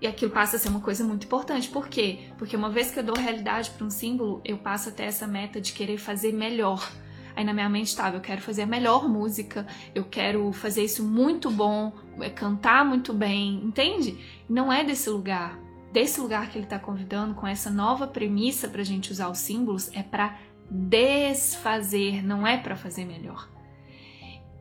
E 0.00 0.06
aquilo 0.06 0.30
passa 0.30 0.56
a 0.56 0.58
ser 0.58 0.68
uma 0.68 0.80
coisa 0.80 1.04
muito 1.04 1.24
importante. 1.24 1.68
Por 1.68 1.88
quê? 1.88 2.30
Porque 2.38 2.56
uma 2.56 2.70
vez 2.70 2.90
que 2.90 2.98
eu 2.98 3.02
dou 3.02 3.16
realidade 3.16 3.70
para 3.70 3.86
um 3.86 3.90
símbolo, 3.90 4.40
eu 4.44 4.56
passo 4.56 4.88
a 4.88 4.92
ter 4.92 5.04
essa 5.04 5.26
meta 5.26 5.60
de 5.60 5.72
querer 5.72 5.98
fazer 5.98 6.32
melhor. 6.32 6.90
Aí 7.36 7.44
na 7.44 7.52
minha 7.52 7.68
mente 7.68 7.88
estava, 7.88 8.16
eu 8.16 8.20
quero 8.20 8.40
fazer 8.40 8.62
a 8.62 8.66
melhor 8.66 9.08
música, 9.08 9.66
eu 9.94 10.04
quero 10.04 10.52
fazer 10.52 10.84
isso 10.84 11.02
muito 11.02 11.50
bom, 11.50 11.92
é, 12.20 12.30
cantar 12.30 12.84
muito 12.84 13.12
bem, 13.12 13.60
entende? 13.64 14.18
Não 14.48 14.72
é 14.72 14.84
desse 14.84 15.10
lugar. 15.10 15.58
Desse 15.92 16.20
lugar 16.20 16.50
que 16.50 16.58
ele 16.58 16.64
está 16.64 16.78
convidando, 16.78 17.34
com 17.34 17.46
essa 17.46 17.70
nova 17.70 18.06
premissa 18.06 18.68
para 18.68 18.80
a 18.80 18.84
gente 18.84 19.12
usar 19.12 19.28
os 19.28 19.38
símbolos, 19.38 19.90
é 19.94 20.02
para 20.02 20.38
desfazer, 20.70 22.24
não 22.24 22.46
é 22.46 22.56
para 22.56 22.76
fazer 22.76 23.04
melhor. 23.04 23.48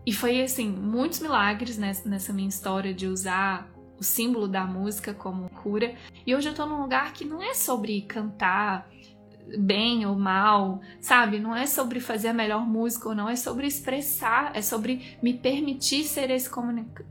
E 0.06 0.12
foi 0.12 0.42
assim, 0.42 0.70
muitos 0.70 1.20
milagres 1.20 1.78
nessa 1.78 2.34
minha 2.34 2.50
história 2.50 2.94
de 2.94 3.08
usar 3.08 3.72
o 3.98 4.04
símbolo 4.04 4.48
da 4.48 4.66
música 4.66 5.14
como 5.14 5.50
cura. 5.50 5.96
E 6.26 6.36
hoje 6.36 6.50
eu 6.50 6.54
tô 6.54 6.66
num 6.66 6.82
lugar 6.82 7.14
que 7.14 7.24
não 7.24 7.42
é 7.42 7.54
sobre 7.54 8.02
cantar 8.02 8.90
bem 9.58 10.06
ou 10.06 10.16
mal, 10.18 10.82
sabe? 11.00 11.40
Não 11.40 11.56
é 11.56 11.66
sobre 11.66 12.00
fazer 12.00 12.30
a 12.30 12.34
melhor 12.34 12.66
música 12.66 13.10
ou 13.10 13.16
não, 13.16 13.30
é 13.30 13.36
sobre 13.36 13.68
expressar, 13.68 14.52
é 14.56 14.62
sobre 14.62 15.18
me 15.22 15.34
permitir 15.34 16.04
ser 16.04 16.30
esse, 16.30 16.50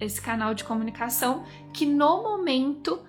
esse 0.01 0.21
canal 0.21 0.55
de 0.55 0.65
comunicação 0.65 1.45
que 1.73 1.87
no 1.87 2.23
momento, 2.23 3.01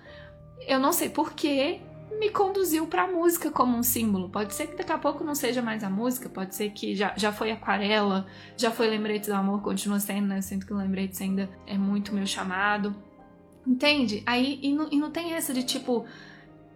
eu 0.66 0.78
não 0.78 0.92
sei 0.92 1.08
porquê, 1.08 1.80
me 2.18 2.30
conduziu 2.30 2.86
para 2.86 3.04
a 3.04 3.08
música 3.08 3.50
como 3.50 3.76
um 3.76 3.82
símbolo. 3.82 4.28
Pode 4.28 4.54
ser 4.54 4.68
que 4.68 4.76
daqui 4.76 4.92
a 4.92 4.98
pouco 4.98 5.24
não 5.24 5.34
seja 5.34 5.60
mais 5.60 5.82
a 5.82 5.90
música, 5.90 6.28
pode 6.28 6.54
ser 6.54 6.70
que 6.70 6.94
já, 6.94 7.12
já 7.16 7.32
foi 7.32 7.50
aquarela, 7.50 8.26
já 8.56 8.70
foi 8.70 8.88
lembrete 8.88 9.26
do 9.26 9.34
amor, 9.34 9.62
continua 9.62 9.98
sendo, 10.00 10.28
né? 10.28 10.40
Sinto 10.40 10.66
que 10.66 10.72
o 10.72 10.76
lembrete 10.76 11.22
ainda 11.22 11.48
é 11.66 11.76
muito 11.76 12.14
meu 12.14 12.26
chamado. 12.26 12.94
Entende? 13.66 14.22
Aí, 14.26 14.58
e 14.62 14.74
não, 14.74 14.88
e 14.90 14.98
não 14.98 15.10
tem 15.10 15.32
essa 15.32 15.52
de 15.52 15.62
tipo, 15.62 16.04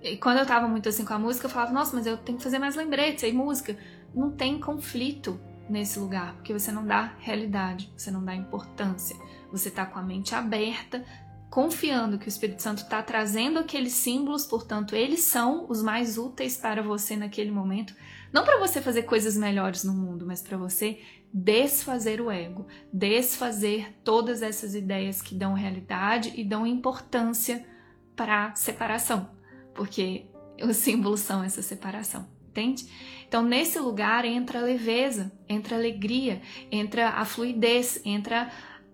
e 0.02 0.16
quando 0.16 0.38
eu 0.38 0.46
tava 0.46 0.68
muito 0.68 0.88
assim 0.88 1.04
com 1.04 1.12
a 1.12 1.18
música, 1.18 1.46
eu 1.46 1.50
falava, 1.50 1.72
nossa, 1.72 1.96
mas 1.96 2.06
eu 2.06 2.16
tenho 2.16 2.38
que 2.38 2.44
fazer 2.44 2.58
mais 2.58 2.76
lembretes, 2.76 3.24
aí 3.24 3.32
música. 3.32 3.76
Não 4.14 4.30
tem 4.30 4.58
conflito 4.58 5.40
nesse 5.68 5.98
lugar, 5.98 6.34
porque 6.34 6.52
você 6.52 6.70
não 6.70 6.86
dá 6.86 7.14
realidade, 7.18 7.92
você 7.96 8.10
não 8.10 8.24
dá 8.24 8.34
importância. 8.34 9.16
Você 9.50 9.70
tá 9.70 9.84
com 9.84 9.98
a 9.98 10.02
mente 10.02 10.34
aberta, 10.34 11.04
confiando 11.50 12.18
que 12.18 12.26
o 12.26 12.28
Espírito 12.28 12.62
Santo 12.62 12.82
está 12.82 13.02
trazendo 13.02 13.58
aqueles 13.58 13.92
símbolos, 13.92 14.46
portanto, 14.46 14.94
eles 14.94 15.20
são 15.20 15.66
os 15.68 15.82
mais 15.82 16.16
úteis 16.16 16.56
para 16.56 16.82
você 16.82 17.16
naquele 17.16 17.50
momento. 17.50 17.94
Não 18.32 18.44
para 18.44 18.58
você 18.58 18.80
fazer 18.80 19.02
coisas 19.02 19.36
melhores 19.36 19.82
no 19.82 19.92
mundo, 19.92 20.24
mas 20.24 20.40
para 20.40 20.56
você 20.56 21.00
desfazer 21.34 22.20
o 22.20 22.30
ego, 22.30 22.66
desfazer 22.92 23.94
todas 24.04 24.42
essas 24.42 24.74
ideias 24.74 25.20
que 25.20 25.34
dão 25.34 25.54
realidade 25.54 26.32
e 26.36 26.44
dão 26.44 26.66
importância 26.66 27.66
para 28.14 28.46
a 28.46 28.54
separação 28.54 29.37
porque 29.78 30.26
os 30.60 30.76
símbolos 30.76 31.20
são 31.20 31.42
essa 31.44 31.62
separação, 31.62 32.26
entende? 32.48 32.84
Então, 33.28 33.44
nesse 33.44 33.78
lugar 33.78 34.24
entra 34.24 34.58
a 34.58 34.62
leveza, 34.62 35.30
entra 35.48 35.76
a 35.76 35.78
alegria, 35.78 36.42
entra 36.70 37.10
a 37.10 37.24
fluidez, 37.24 38.00
entra. 38.04 38.50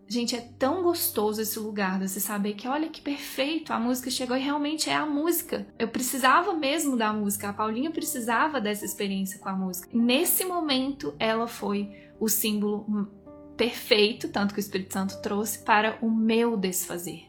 Gente, 0.06 0.36
é 0.36 0.42
tão 0.58 0.82
gostoso 0.82 1.40
esse 1.40 1.58
lugar 1.58 1.98
de 1.98 2.06
você 2.06 2.20
saber 2.20 2.52
que, 2.52 2.68
olha 2.68 2.90
que 2.90 3.00
perfeito, 3.00 3.72
a 3.72 3.80
música 3.80 4.10
chegou 4.10 4.36
e 4.36 4.40
realmente 4.40 4.90
é 4.90 4.94
a 4.94 5.06
música. 5.06 5.66
Eu 5.78 5.88
precisava 5.88 6.52
mesmo 6.52 6.98
da 6.98 7.10
música, 7.10 7.48
a 7.48 7.54
Paulinha 7.54 7.90
precisava 7.90 8.60
dessa 8.60 8.84
experiência 8.84 9.38
com 9.38 9.48
a 9.48 9.54
música. 9.54 9.88
Nesse 9.90 10.44
momento, 10.44 11.14
ela 11.18 11.48
foi 11.48 11.90
o 12.20 12.28
símbolo 12.28 13.08
perfeito, 13.56 14.28
tanto 14.28 14.52
que 14.52 14.60
o 14.60 14.66
Espírito 14.66 14.92
Santo 14.92 15.22
trouxe, 15.22 15.60
para 15.60 15.96
o 16.02 16.10
meu 16.10 16.58
desfazer, 16.58 17.22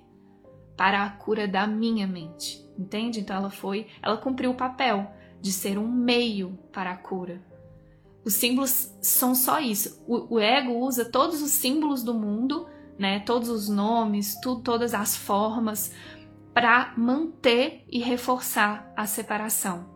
para 0.75 1.03
a 1.03 1.09
cura 1.09 1.47
da 1.47 1.65
minha 1.65 2.05
mente 2.05 2.65
entende? 2.77 3.19
Então 3.19 3.35
ela 3.35 3.49
foi, 3.49 3.87
ela 4.01 4.17
cumpriu 4.17 4.51
o 4.51 4.55
papel 4.55 5.11
de 5.41 5.51
ser 5.51 5.77
um 5.77 5.87
meio 5.87 6.57
para 6.71 6.91
a 6.91 6.97
cura. 6.97 7.41
Os 8.23 8.33
símbolos 8.33 8.91
são 9.01 9.35
só 9.35 9.59
isso. 9.59 10.03
O, 10.07 10.35
o 10.35 10.39
ego 10.39 10.79
usa 10.79 11.05
todos 11.05 11.41
os 11.41 11.51
símbolos 11.51 12.03
do 12.03 12.13
mundo, 12.13 12.67
né? 12.97 13.19
Todos 13.19 13.49
os 13.49 13.69
nomes, 13.69 14.39
tu, 14.41 14.59
todas 14.61 14.93
as 14.93 15.15
formas 15.15 15.93
para 16.53 16.93
manter 16.97 17.83
e 17.89 17.99
reforçar 17.99 18.91
a 18.95 19.05
separação, 19.05 19.89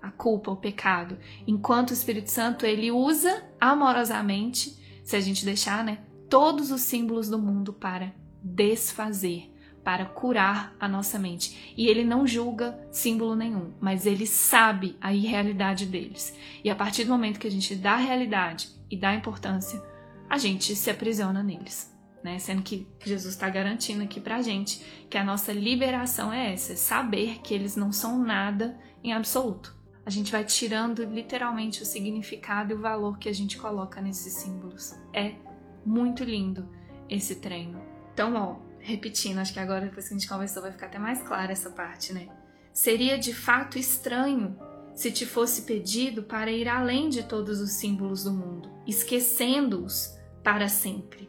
a 0.00 0.10
culpa, 0.10 0.50
o 0.50 0.56
pecado. 0.56 1.18
Enquanto 1.46 1.90
o 1.90 1.94
Espírito 1.94 2.30
Santo 2.30 2.66
ele 2.66 2.90
usa 2.90 3.42
amorosamente, 3.58 4.76
se 5.02 5.16
a 5.16 5.20
gente 5.20 5.44
deixar, 5.44 5.82
né, 5.82 6.04
todos 6.28 6.70
os 6.70 6.82
símbolos 6.82 7.28
do 7.28 7.38
mundo 7.38 7.72
para 7.72 8.12
desfazer, 8.42 9.55
para 9.86 10.04
curar 10.04 10.74
a 10.80 10.88
nossa 10.88 11.16
mente. 11.16 11.72
E 11.76 11.86
ele 11.86 12.02
não 12.02 12.26
julga 12.26 12.76
símbolo 12.90 13.36
nenhum, 13.36 13.72
mas 13.80 14.04
ele 14.04 14.26
sabe 14.26 14.96
a 15.00 15.14
irrealidade 15.14 15.86
deles. 15.86 16.36
E 16.64 16.68
a 16.68 16.74
partir 16.74 17.04
do 17.04 17.10
momento 17.10 17.38
que 17.38 17.46
a 17.46 17.50
gente 17.50 17.76
dá 17.76 17.94
realidade 17.94 18.68
e 18.90 18.96
dá 18.96 19.14
importância, 19.14 19.80
a 20.28 20.38
gente 20.38 20.74
se 20.74 20.90
aprisiona 20.90 21.40
neles. 21.40 21.96
Né? 22.20 22.36
Sendo 22.40 22.62
que 22.62 22.84
Jesus 23.04 23.34
está 23.34 23.48
garantindo 23.48 24.02
aqui 24.02 24.20
para 24.20 24.38
a 24.38 24.42
gente 24.42 24.84
que 25.08 25.16
a 25.16 25.22
nossa 25.22 25.52
liberação 25.52 26.32
é 26.32 26.52
essa, 26.52 26.72
é 26.72 26.76
saber 26.76 27.38
que 27.40 27.54
eles 27.54 27.76
não 27.76 27.92
são 27.92 28.18
nada 28.18 28.76
em 29.04 29.12
absoluto. 29.12 29.72
A 30.04 30.10
gente 30.10 30.32
vai 30.32 30.42
tirando 30.42 31.04
literalmente 31.04 31.80
o 31.80 31.86
significado 31.86 32.72
e 32.72 32.74
o 32.74 32.80
valor 32.80 33.18
que 33.18 33.28
a 33.28 33.32
gente 33.32 33.56
coloca 33.56 34.00
nesses 34.00 34.32
símbolos. 34.32 34.96
É 35.12 35.36
muito 35.84 36.24
lindo 36.24 36.68
esse 37.08 37.36
treino. 37.36 37.80
Então, 38.12 38.34
ó, 38.34 38.65
repetindo, 38.86 39.38
acho 39.38 39.52
que 39.52 39.58
agora 39.58 39.86
depois 39.86 40.06
que 40.06 40.14
a 40.14 40.16
gente 40.16 40.28
conversou 40.28 40.62
vai 40.62 40.70
ficar 40.70 40.86
até 40.86 40.98
mais 40.98 41.20
clara 41.22 41.50
essa 41.50 41.70
parte, 41.70 42.12
né? 42.12 42.28
Seria 42.72 43.18
de 43.18 43.34
fato 43.34 43.78
estranho 43.78 44.56
se 44.94 45.10
te 45.10 45.26
fosse 45.26 45.62
pedido 45.62 46.22
para 46.22 46.52
ir 46.52 46.68
além 46.68 47.08
de 47.08 47.24
todos 47.24 47.60
os 47.60 47.72
símbolos 47.72 48.22
do 48.22 48.32
mundo, 48.32 48.70
esquecendo-os 48.86 50.16
para 50.42 50.68
sempre, 50.68 51.28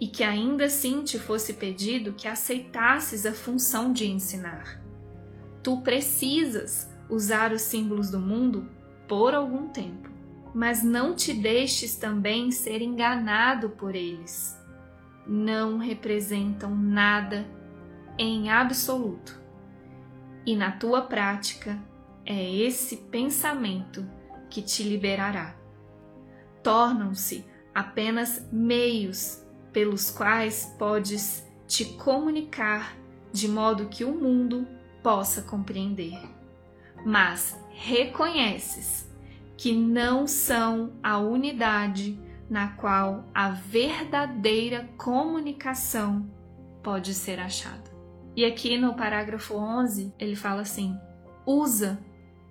e 0.00 0.08
que 0.08 0.24
ainda 0.24 0.64
assim 0.64 1.04
te 1.04 1.18
fosse 1.18 1.54
pedido 1.54 2.14
que 2.14 2.26
aceitasses 2.26 3.24
a 3.24 3.32
função 3.32 3.92
de 3.92 4.10
ensinar. 4.10 4.82
Tu 5.62 5.80
precisas 5.82 6.90
usar 7.08 7.52
os 7.52 7.62
símbolos 7.62 8.10
do 8.10 8.18
mundo 8.18 8.68
por 9.06 9.34
algum 9.34 9.68
tempo, 9.68 10.10
mas 10.52 10.82
não 10.82 11.14
te 11.14 11.32
deixes 11.32 11.94
também 11.94 12.50
ser 12.50 12.82
enganado 12.82 13.70
por 13.70 13.94
eles 13.94 14.60
não 15.26 15.78
representam 15.78 16.74
nada 16.74 17.46
em 18.18 18.50
absoluto. 18.50 19.40
E 20.44 20.56
na 20.56 20.72
tua 20.72 21.02
prática 21.02 21.78
é 22.26 22.54
esse 22.54 22.96
pensamento 22.96 24.08
que 24.50 24.60
te 24.60 24.82
liberará. 24.82 25.54
Tornam-se 26.62 27.44
apenas 27.74 28.46
meios 28.52 29.44
pelos 29.72 30.10
quais 30.10 30.74
podes 30.78 31.46
te 31.66 31.84
comunicar 31.84 32.96
de 33.32 33.48
modo 33.48 33.86
que 33.86 34.04
o 34.04 34.12
mundo 34.12 34.66
possa 35.02 35.42
compreender. 35.42 36.20
Mas 37.04 37.58
reconheces 37.70 39.10
que 39.56 39.72
não 39.72 40.26
são 40.26 40.92
a 41.02 41.18
unidade 41.18 42.18
na 42.48 42.68
qual 42.68 43.24
a 43.34 43.50
verdadeira 43.50 44.88
comunicação 44.96 46.28
pode 46.82 47.14
ser 47.14 47.38
achada. 47.38 47.90
E 48.34 48.44
aqui 48.44 48.78
no 48.78 48.94
parágrafo 48.94 49.54
11, 49.54 50.12
ele 50.18 50.36
fala 50.36 50.62
assim: 50.62 50.98
usa 51.46 51.98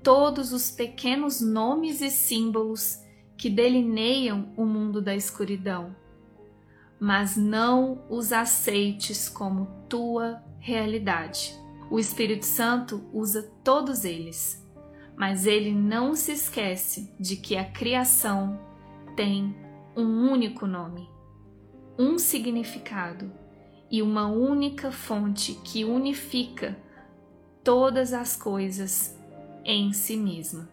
todos 0.03 0.51
os 0.51 0.71
pequenos 0.71 1.41
nomes 1.41 2.01
e 2.01 2.10
símbolos 2.10 3.00
que 3.38 3.50
delineiam 3.50 4.53
o 4.55 4.65
mundo 4.65 5.01
da 5.01 5.15
escuridão, 5.15 5.95
mas 7.00 7.36
não 7.36 8.03
os 8.10 8.31
aceites 8.31 9.27
como 9.27 9.67
tua 9.89 10.43
realidade. 10.60 11.60
O 11.89 12.00
Espírito 12.00 12.45
Santo 12.45 13.03
usa 13.12 13.51
todos 13.63 14.05
eles, 14.05 14.63
mas 15.17 15.45
ele 15.45 15.74
não 15.74 16.15
se 16.15 16.31
esquece 16.31 17.13
de 17.19 17.36
que 17.36 17.57
a 17.57 17.65
criação 17.65 18.60
tem 19.15 19.55
um 19.95 20.31
único 20.31 20.65
nome, 20.65 21.10
um 21.98 22.17
significado 22.17 23.31
e 23.89 24.01
uma 24.01 24.27
única 24.27 24.91
fonte 24.91 25.53
que 25.63 25.83
unifica 25.83 26.77
todas 27.63 28.13
as 28.13 28.36
coisas 28.36 29.17
em 29.65 29.91
si 29.93 30.15
mesma. 30.15 30.69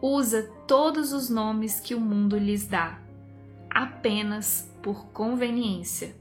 Usa 0.00 0.50
todos 0.66 1.12
os 1.12 1.28
nomes 1.28 1.78
que 1.78 1.94
o 1.94 2.00
mundo 2.00 2.36
lhes 2.36 2.66
dá, 2.66 2.98
apenas 3.70 4.68
por 4.82 5.06
conveniência, 5.08 6.16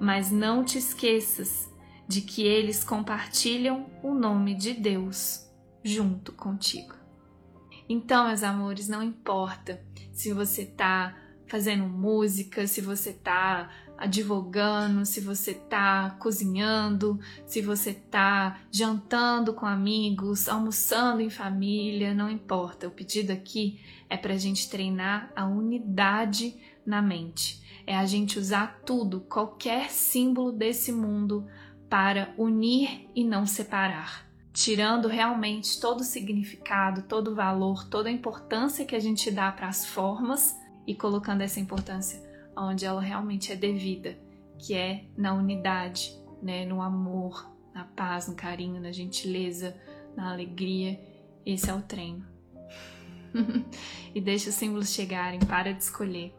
mas 0.00 0.30
não 0.30 0.64
te 0.64 0.78
esqueças 0.78 1.70
de 2.08 2.22
que 2.22 2.42
eles 2.42 2.82
compartilham 2.82 3.86
o 4.02 4.14
nome 4.14 4.54
de 4.54 4.72
Deus 4.72 5.48
junto 5.84 6.32
contigo. 6.32 6.99
Então, 7.92 8.28
meus 8.28 8.44
amores, 8.44 8.86
não 8.86 9.02
importa 9.02 9.82
se 10.12 10.32
você 10.32 10.64
tá 10.64 11.12
fazendo 11.48 11.88
música, 11.88 12.64
se 12.64 12.80
você 12.80 13.12
tá 13.12 13.68
advogando, 13.98 15.04
se 15.04 15.20
você 15.20 15.54
tá 15.54 16.16
cozinhando, 16.20 17.18
se 17.44 17.60
você 17.60 17.92
tá 17.92 18.60
jantando 18.70 19.52
com 19.52 19.66
amigos, 19.66 20.48
almoçando 20.48 21.20
em 21.20 21.28
família, 21.28 22.14
não 22.14 22.30
importa. 22.30 22.86
O 22.86 22.92
pedido 22.92 23.32
aqui 23.32 23.80
é 24.08 24.16
para 24.16 24.34
a 24.34 24.38
gente 24.38 24.70
treinar 24.70 25.32
a 25.34 25.44
unidade 25.46 26.56
na 26.86 27.02
mente. 27.02 27.60
É 27.84 27.96
a 27.96 28.06
gente 28.06 28.38
usar 28.38 28.82
tudo, 28.86 29.22
qualquer 29.22 29.90
símbolo 29.90 30.52
desse 30.52 30.92
mundo, 30.92 31.44
para 31.88 32.32
unir 32.38 33.10
e 33.16 33.24
não 33.24 33.44
separar 33.46 34.29
tirando 34.52 35.08
realmente 35.08 35.80
todo 35.80 36.00
o 36.00 36.04
significado, 36.04 37.02
todo 37.02 37.30
o 37.30 37.34
valor, 37.34 37.88
toda 37.88 38.08
a 38.08 38.12
importância 38.12 38.84
que 38.84 38.96
a 38.96 39.00
gente 39.00 39.30
dá 39.30 39.50
para 39.50 39.68
as 39.68 39.86
formas 39.86 40.58
e 40.86 40.94
colocando 40.94 41.42
essa 41.42 41.60
importância 41.60 42.20
onde 42.56 42.84
ela 42.84 43.00
realmente 43.00 43.52
é 43.52 43.56
devida, 43.56 44.18
que 44.58 44.74
é 44.74 45.04
na 45.16 45.32
unidade, 45.32 46.18
né, 46.42 46.66
no 46.66 46.82
amor, 46.82 47.48
na 47.72 47.84
paz, 47.84 48.28
no 48.28 48.34
carinho, 48.34 48.80
na 48.80 48.92
gentileza, 48.92 49.76
na 50.16 50.32
alegria. 50.32 51.00
Esse 51.46 51.70
é 51.70 51.74
o 51.74 51.80
treino. 51.80 52.26
e 54.14 54.20
deixa 54.20 54.50
os 54.50 54.56
símbolos 54.56 54.90
chegarem, 54.90 55.40
para 55.40 55.72
de 55.72 55.82
escolher. 55.82 56.34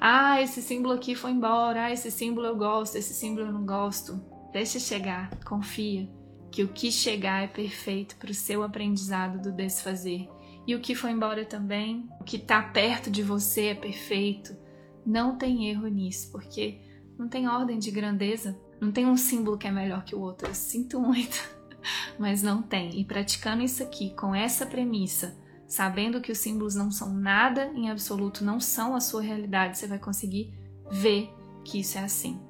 Ah, 0.00 0.40
esse 0.40 0.60
símbolo 0.60 0.94
aqui 0.94 1.14
foi 1.14 1.30
embora. 1.30 1.86
Ah, 1.86 1.92
esse 1.92 2.10
símbolo 2.10 2.46
eu 2.46 2.56
gosto, 2.56 2.96
esse 2.96 3.14
símbolo 3.14 3.46
eu 3.46 3.52
não 3.52 3.64
gosto. 3.64 4.20
Deixa 4.52 4.78
chegar, 4.78 5.30
confia 5.44 6.08
que 6.50 6.62
o 6.62 6.68
que 6.68 6.90
chegar 6.90 7.44
é 7.44 7.46
perfeito 7.46 8.16
para 8.16 8.30
o 8.30 8.34
seu 8.34 8.62
aprendizado 8.62 9.40
do 9.40 9.52
desfazer. 9.52 10.28
E 10.66 10.74
o 10.74 10.80
que 10.80 10.94
foi 10.94 11.12
embora 11.12 11.44
também, 11.44 12.08
o 12.20 12.24
que 12.24 12.36
está 12.36 12.62
perto 12.62 13.10
de 13.10 13.22
você 13.22 13.66
é 13.66 13.74
perfeito. 13.74 14.56
Não 15.04 15.36
tem 15.36 15.68
erro 15.70 15.86
nisso, 15.88 16.30
porque 16.30 16.80
não 17.18 17.28
tem 17.28 17.48
ordem 17.48 17.78
de 17.78 17.90
grandeza. 17.90 18.58
Não 18.80 18.92
tem 18.92 19.06
um 19.06 19.16
símbolo 19.16 19.58
que 19.58 19.66
é 19.66 19.70
melhor 19.70 20.04
que 20.04 20.14
o 20.14 20.20
outro. 20.20 20.46
Eu 20.48 20.54
sinto 20.54 21.00
muito, 21.00 21.38
mas 22.18 22.42
não 22.42 22.62
tem. 22.62 23.00
E 23.00 23.04
praticando 23.04 23.62
isso 23.62 23.82
aqui, 23.82 24.14
com 24.14 24.34
essa 24.34 24.66
premissa, 24.66 25.36
sabendo 25.66 26.20
que 26.20 26.32
os 26.32 26.38
símbolos 26.38 26.74
não 26.74 26.90
são 26.90 27.12
nada 27.12 27.66
em 27.74 27.90
absoluto, 27.90 28.44
não 28.44 28.60
são 28.60 28.94
a 28.94 29.00
sua 29.00 29.22
realidade, 29.22 29.78
você 29.78 29.86
vai 29.86 29.98
conseguir 29.98 30.52
ver 30.90 31.30
que 31.64 31.80
isso 31.80 31.98
é 31.98 32.02
assim. 32.02 32.40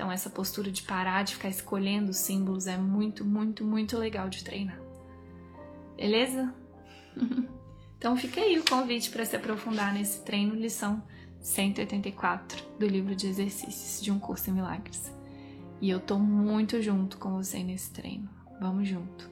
Então, 0.00 0.10
essa 0.10 0.30
postura 0.30 0.72
de 0.72 0.82
parar 0.82 1.22
de 1.24 1.34
ficar 1.34 1.50
escolhendo 1.50 2.10
os 2.10 2.16
símbolos 2.16 2.66
é 2.66 2.78
muito, 2.78 3.22
muito, 3.22 3.62
muito 3.62 3.98
legal 3.98 4.30
de 4.30 4.42
treinar. 4.42 4.80
Beleza? 5.94 6.54
então, 7.98 8.16
fica 8.16 8.40
aí 8.40 8.58
o 8.58 8.64
convite 8.64 9.10
para 9.10 9.26
se 9.26 9.36
aprofundar 9.36 9.92
nesse 9.92 10.22
treino, 10.22 10.54
lição 10.54 11.02
184 11.42 12.64
do 12.78 12.86
livro 12.86 13.14
de 13.14 13.26
exercícios 13.26 14.00
de 14.02 14.10
um 14.10 14.18
curso 14.18 14.48
em 14.48 14.54
milagres. 14.54 15.12
E 15.82 15.90
eu 15.90 16.00
tô 16.00 16.18
muito 16.18 16.80
junto 16.80 17.18
com 17.18 17.36
você 17.36 17.62
nesse 17.62 17.90
treino. 17.90 18.30
Vamos 18.58 18.88
junto. 18.88 19.30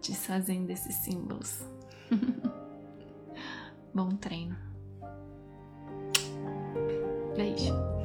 Desfazendo 0.00 0.72
esses 0.72 0.94
símbolos. 0.94 1.60
Bom 3.92 4.16
treino. 4.16 4.56
Beijo. 7.36 7.97